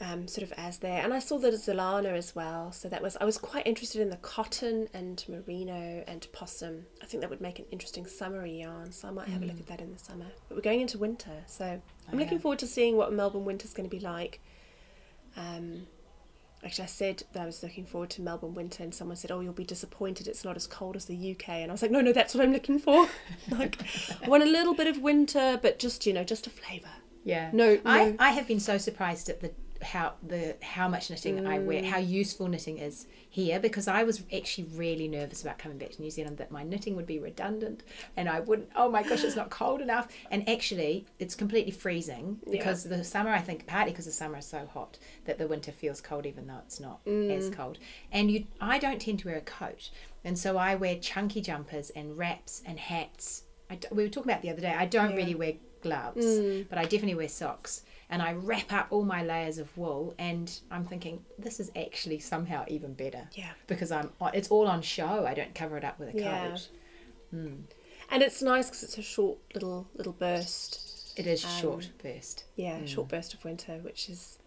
[0.00, 1.02] um, sort of as there.
[1.02, 2.70] And I saw the Zealana as well.
[2.72, 6.84] So that was I was quite interested in the cotton and merino and possum.
[7.02, 8.92] I think that would make an interesting summery yarn.
[8.92, 10.26] So I might have a look at that in the summer.
[10.48, 11.82] But we're going into winter, so I'm Mm.
[12.12, 12.38] Oh, looking yeah.
[12.40, 14.40] forward to seeing what Melbourne winter's going to be like.
[15.36, 15.86] Um,
[16.64, 19.40] actually, I said that I was looking forward to Melbourne winter, and someone said, "Oh,
[19.40, 20.28] you'll be disappointed.
[20.28, 22.44] It's not as cold as the UK." And I was like, "No, no, that's what
[22.44, 23.08] I'm looking for.
[23.50, 23.78] like,
[24.22, 26.90] I want a little bit of winter, but just you know, just a flavour."
[27.24, 27.50] Yeah.
[27.52, 28.16] No, I, no.
[28.18, 29.50] I have been so surprised at the
[29.82, 31.86] how the how much knitting I wear, Mm.
[31.86, 36.02] how useful knitting is here because I was actually really nervous about coming back to
[36.02, 37.82] New Zealand that my knitting would be redundant
[38.16, 42.38] and I wouldn't oh my gosh it's not cold enough and actually it's completely freezing
[42.46, 42.52] Yeah.
[42.52, 45.72] because the summer I think partly because the summer is so hot that the winter
[45.72, 47.52] feels cold even though it's not as Mm.
[47.52, 47.78] cold
[48.10, 49.90] and you I don't tend to wear a coat
[50.24, 54.42] and so I wear chunky jumpers and wraps and hats I we were talking about
[54.42, 55.16] the other day I don't Yeah.
[55.16, 56.66] really wear gloves Mm.
[56.70, 60.52] but I definitely wear socks and I wrap up all my layers of wool and
[60.70, 63.50] I'm thinking this is actually somehow even better Yeah.
[63.66, 66.48] because I'm it's all on show I don't cover it up with a Yeah.
[66.50, 66.68] coat
[68.08, 71.14] And it's nice because it's a short little little burst.
[71.18, 74.38] it is Um, short burst Yeah, short burst of winter, which is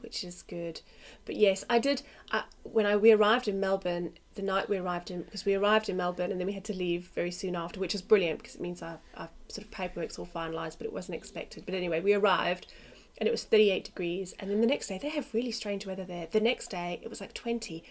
[0.00, 0.80] which is good.
[1.24, 2.02] But yes, I did.
[2.30, 5.88] Uh, when I we arrived in Melbourne, the night we arrived in, because we arrived
[5.88, 8.54] in Melbourne and then we had to leave very soon after, which is brilliant because
[8.54, 11.64] it means our, our sort of paperwork's all finalised, but it wasn't expected.
[11.66, 12.72] But anyway, we arrived
[13.18, 14.34] and it was 38 degrees.
[14.38, 16.28] And then the next day, they have really strange weather there.
[16.30, 17.82] The next day, it was like 20.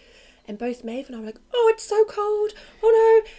[0.46, 2.52] And both Maeve and I were like, oh, it's so cold.
[2.82, 3.30] Oh no.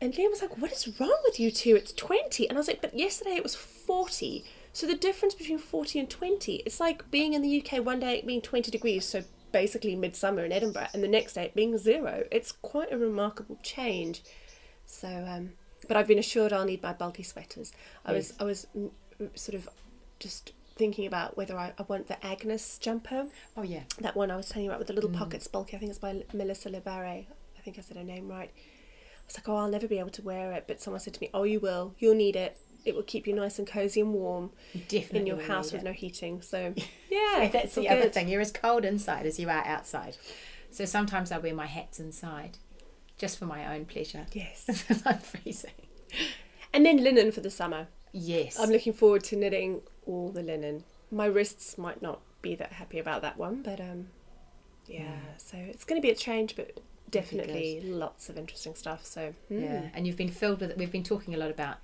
[0.00, 1.76] And Liam was like, What is wrong with you two?
[1.76, 2.48] It's 20.
[2.48, 4.44] And I was like, But yesterday it was 40.
[4.72, 8.18] So the difference between 40 and 20, it's like being in the UK one day
[8.18, 9.22] it being 20 degrees, so
[9.52, 12.24] basically midsummer in Edinburgh, and the next day it being zero.
[12.30, 14.22] It's quite a remarkable change.
[14.86, 15.54] So, um,
[15.88, 17.72] but I've been assured I'll need my bulky sweaters.
[18.04, 18.90] I was, I was mm,
[19.34, 19.68] sort of
[20.20, 24.36] just thinking about whether I, I want the Agnes jumper oh yeah that one I
[24.36, 25.18] was telling you about with the little mm.
[25.22, 25.76] pockets bulky.
[25.76, 27.26] I think it's by Melissa LaBarre.
[27.58, 28.50] I think I said her name right.
[28.50, 30.64] I was like, oh, I'll never be able to wear it.
[30.66, 31.94] But someone said to me, oh, you will.
[31.98, 32.56] You'll need it.
[32.84, 34.50] It will keep you nice and cozy and warm
[34.88, 35.84] definitely in your house with it.
[35.84, 36.40] no heating.
[36.40, 36.74] So
[37.10, 40.16] yeah that's the other thing you're as cold inside as you are outside
[40.70, 42.58] so sometimes I wear my hats inside
[43.18, 44.66] just for my own pleasure Yes.
[45.06, 45.72] I'm freezing
[46.72, 47.88] And then linen for the summer.
[48.12, 50.84] yes I'm looking forward to knitting all the linen.
[51.10, 54.08] My wrists might not be that happy about that one, but um,
[54.86, 55.16] yeah.
[55.38, 56.78] So it's going to be a change, but
[57.10, 59.04] definitely lots of interesting stuff.
[59.04, 59.62] So mm.
[59.62, 60.76] Yeah, and you've been filled with.
[60.76, 61.78] We've been talking a lot about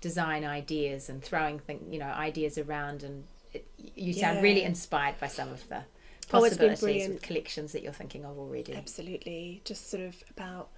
[0.00, 5.18] design ideas and throwing thing, you know, ideas around, and it, you sound really inspired
[5.18, 5.82] by some of the
[6.30, 7.14] Oh, possibilities brilliant.
[7.14, 8.74] with collections that you're thinking of already.
[8.74, 9.62] Absolutely.
[9.64, 10.68] Just sort of about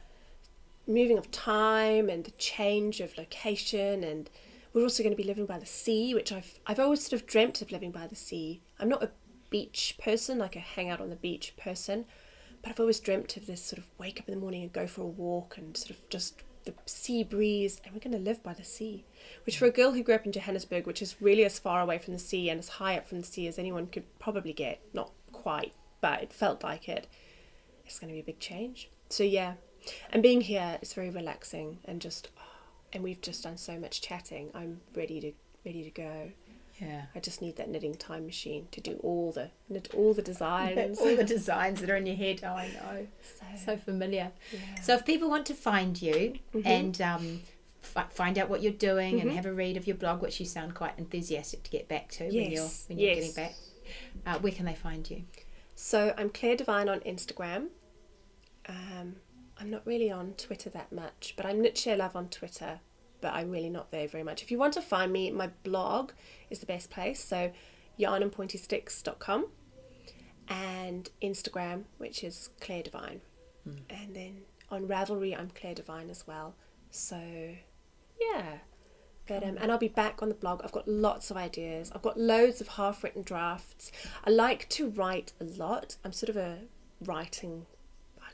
[0.86, 4.30] moving of time and the change of location and
[4.72, 7.26] we're also going to be living by the sea which i've i've always sort of
[7.26, 8.62] dreamt of living by the sea.
[8.78, 9.10] I'm not a
[9.50, 12.04] beach person like a hang out on the beach person
[12.62, 14.86] but i've always dreamt of this sort of wake up in the morning and go
[14.86, 18.42] for a walk and sort of just the sea breeze and we're going to live
[18.42, 19.04] by the sea.
[19.46, 21.98] Which for a girl who grew up in johannesburg which is really as far away
[21.98, 24.80] from the sea and as high up from the sea as anyone could probably get
[24.92, 27.06] not quite but it felt like it
[27.84, 28.90] it's going to be a big change.
[29.08, 29.54] So yeah
[30.12, 32.28] and being here is very relaxing and just
[32.92, 35.32] and we've just done so much chatting i'm ready to
[35.64, 36.30] ready to go
[36.80, 37.02] Yeah.
[37.14, 40.98] i just need that knitting time machine to do all the knit all the designs
[41.00, 42.40] All the designs that are in your head.
[42.42, 43.06] Oh, I know.
[43.64, 44.32] So familiar.
[44.52, 44.80] yeah.
[44.82, 46.66] So if people want to find you Mhm.
[46.66, 47.42] and um,
[47.82, 49.34] f- find out what you're doing and Mhm.
[49.34, 52.24] have a read of your blog, which you sound quite enthusiastic to get back to
[52.24, 53.18] when you're when you're yes.
[53.18, 53.54] getting back,
[54.26, 55.24] uh, where can they find you?
[55.74, 57.68] So I'm Clare Devine on Instagram.
[58.68, 59.16] Um,
[59.60, 62.80] I'm not really on Twitter that much, but I'm Knit Share Love on Twitter,
[63.20, 64.42] but I'm really not there very much.
[64.42, 66.12] If you want to find me, my blog
[66.48, 67.22] is the best place.
[67.22, 67.52] So
[67.98, 69.46] yarnandpointysticks.com
[70.48, 73.20] and Instagram, which is Clare Devine.
[73.90, 76.54] And then on Ravelry, I'm Clare Devine as well.
[76.90, 77.20] So
[78.20, 78.58] yeah.
[79.26, 80.60] But, um, and I'll be back on the blog.
[80.64, 81.92] I've got lots of ideas.
[81.94, 83.92] I've got loads of half written drafts.
[84.24, 85.96] I like to write a lot.
[86.04, 86.58] I'm sort of a
[87.04, 87.66] writing,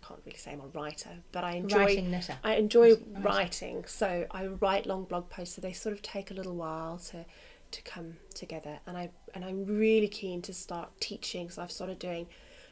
[0.07, 2.37] can't really say I'm a writer, but I enjoy Writing knitter.
[2.45, 3.23] I enjoy Writing.
[3.23, 3.85] writing.
[3.87, 7.25] So I write long blog posts, so they sort of take a little while to
[7.73, 8.79] to come together.
[8.87, 11.51] And I and I'm really keen to start teaching.
[11.51, 12.27] So I've started doing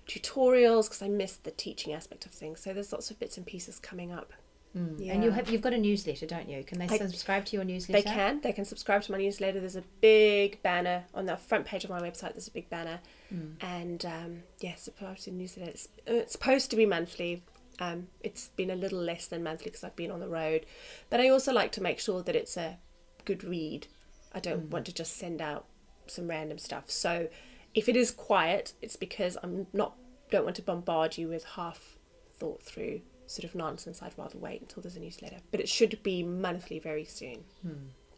[0.06, 2.60] tutorials because I missed the teaching aspect of things.
[2.60, 4.32] So there's lots of bits and pieces coming up.
[4.76, 4.96] Mm.
[4.98, 5.12] Yeah.
[5.14, 6.64] And you have you've got a newsletter, don't you?
[6.64, 8.02] Can they I- subscribe to your newsletter?
[8.02, 8.40] They can.
[8.40, 9.60] They can subscribe to my newsletter.
[9.60, 12.32] There's a big banner on the front page of my website.
[12.32, 12.98] There's a big banner,
[13.34, 13.54] Mm.
[13.60, 15.70] and um, yeah, the newsletter.
[15.70, 17.42] It's, uh, it's supposed to be monthly.
[17.80, 20.66] Um, it's been a little less than monthly because I've been on the road,
[21.10, 22.78] but I also like to make sure that it's a
[23.24, 23.88] good read.
[24.32, 25.64] I don't want to just send out
[26.06, 26.90] some random stuff.
[26.90, 27.28] So
[27.74, 29.96] if it is quiet, it's because I'm not
[30.30, 31.98] don't want to bombard you with half
[32.38, 34.02] thought through sort of nonsense.
[34.02, 35.38] I'd rather wait until there's a newsletter.
[35.50, 37.44] But it should be monthly very soon.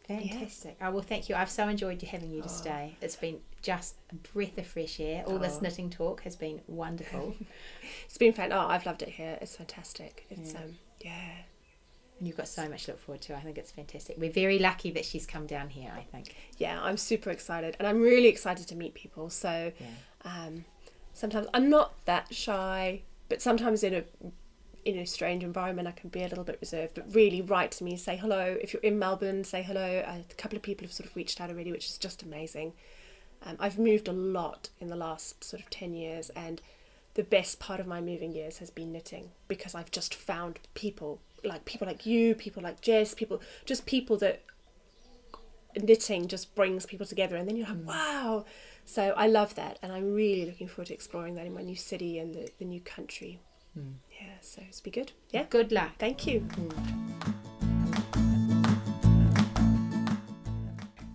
[0.08, 0.76] Fantastic.
[0.80, 1.34] Oh well, thank you.
[1.34, 2.96] I've so enjoyed having you to stay.
[3.00, 5.24] It's been just a breath of fresh air.
[5.26, 5.62] All this Oh.
[5.62, 7.34] knitting talk has been wonderful,
[8.04, 8.52] It's been fan.
[8.52, 9.38] Oh, I've loved it here.
[9.40, 10.26] It's fantastic.
[10.30, 10.60] It's Yeah.
[10.60, 11.30] um, yeah.
[12.18, 13.36] and you've got so much to look forward to.
[13.36, 14.16] I think it's fantastic.
[14.18, 15.92] We're very lucky that she's come down here.
[15.94, 16.34] I think.
[16.56, 19.28] yeah, I'm super excited, and I'm really excited to meet people.
[19.28, 19.86] So, Yeah.
[20.24, 20.64] um,
[21.12, 24.04] sometimes I'm not that shy, but sometimes in a
[24.86, 26.94] in a strange environment, I can be a little bit reserved.
[26.94, 28.56] But really, write to me, say hello.
[28.60, 30.04] If you're in Melbourne, say hello.
[30.06, 32.72] A couple of people have sort of reached out already, which is just amazing.
[33.42, 36.62] Um, I've moved a lot in the last sort of ten years, and
[37.14, 41.20] the best part of my moving years has been knitting because I've just found people
[41.44, 44.42] like people like you, people like Jess, people just people that
[45.82, 48.46] knitting just brings people together and then you're like wow
[48.86, 51.76] so i love that and i'm really looking forward to exploring that in my new
[51.76, 53.38] city and the, the new country
[54.20, 55.92] yeah so it's be good yeah Good luck.
[55.98, 56.46] thank you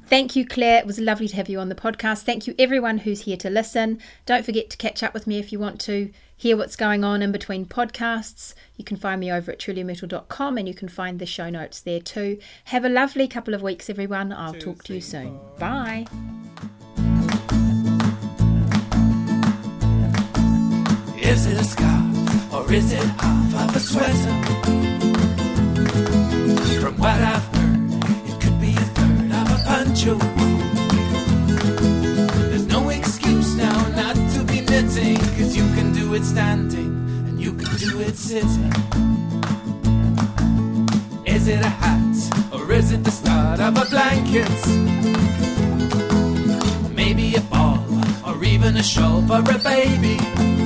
[0.07, 0.79] Thank you, Clare.
[0.79, 2.23] It was lovely to have you on the podcast.
[2.23, 3.97] Thank you, everyone who's here to listen.
[4.25, 7.21] Don't forget to catch up with me if you want to hear what's going on
[7.21, 8.53] in between podcasts.
[8.75, 12.01] You can find me over at trulymyrtle.com and you can find the show notes there
[12.01, 12.39] too.
[12.65, 14.33] Have a lovely couple of weeks, everyone.
[14.33, 15.39] I'll talk to you soon.
[15.57, 16.05] Bye.
[21.21, 22.10] Is it a scarf
[22.53, 24.35] or is it half of a sweater?
[26.81, 27.93] From what I've heard,
[28.29, 30.15] it could be a third of a poncho.
[32.49, 36.91] There's no excuse now not to be knitting, cause you can do it standing
[37.27, 38.73] and you can do it sitting.
[41.25, 44.51] Is it a hat or is it the start of a blanket?
[46.93, 47.79] Maybe a ball
[48.25, 50.60] or even a shawl for a baby.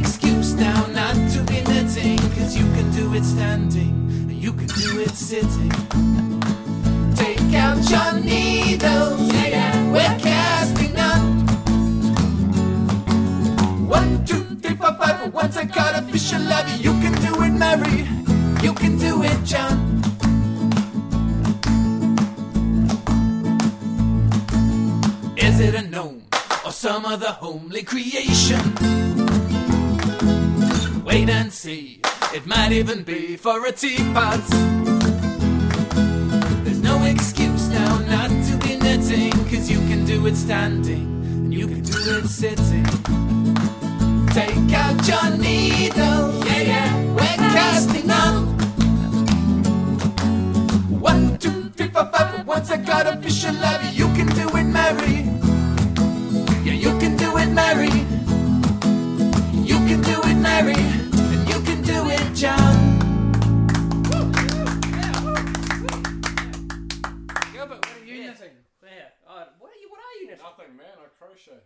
[0.00, 3.94] Excuse now not to be knitting, cause you can do it standing
[4.30, 5.70] and you can do it sitting.
[7.14, 9.92] Take out your needles, yeah.
[9.92, 11.20] we're casting on.
[13.86, 15.32] One, two, three, four, five.
[15.34, 16.92] Once I got a fish, I love you.
[16.92, 18.08] You can do it, Mary.
[18.64, 19.76] You can do it, John.
[25.36, 26.22] Is it a gnome
[26.64, 29.19] or some other homely creation?
[31.10, 32.00] Wait and see,
[32.32, 34.38] it might even be for a teapot.
[36.62, 41.02] There's no excuse now not to be knitting, cause you can do it standing,
[41.42, 42.84] and you can do it sitting.
[44.28, 48.46] Take out your needle, yeah, yeah, we're casting on.
[51.00, 54.62] One, two, three, four, five, once I got a fish alive, you can do it,
[54.62, 55.26] Mary.
[56.64, 57.90] Yeah, you can do it, Mary.
[59.66, 60.99] You can do it, Mary.
[62.40, 62.56] John.
[67.52, 68.56] Gilbert, what are you knitting?
[68.80, 69.12] There.
[69.28, 69.90] Uh, what are you?
[69.90, 70.42] What are you knitting?
[70.42, 70.86] Nothing, man.
[70.96, 71.60] I crochet.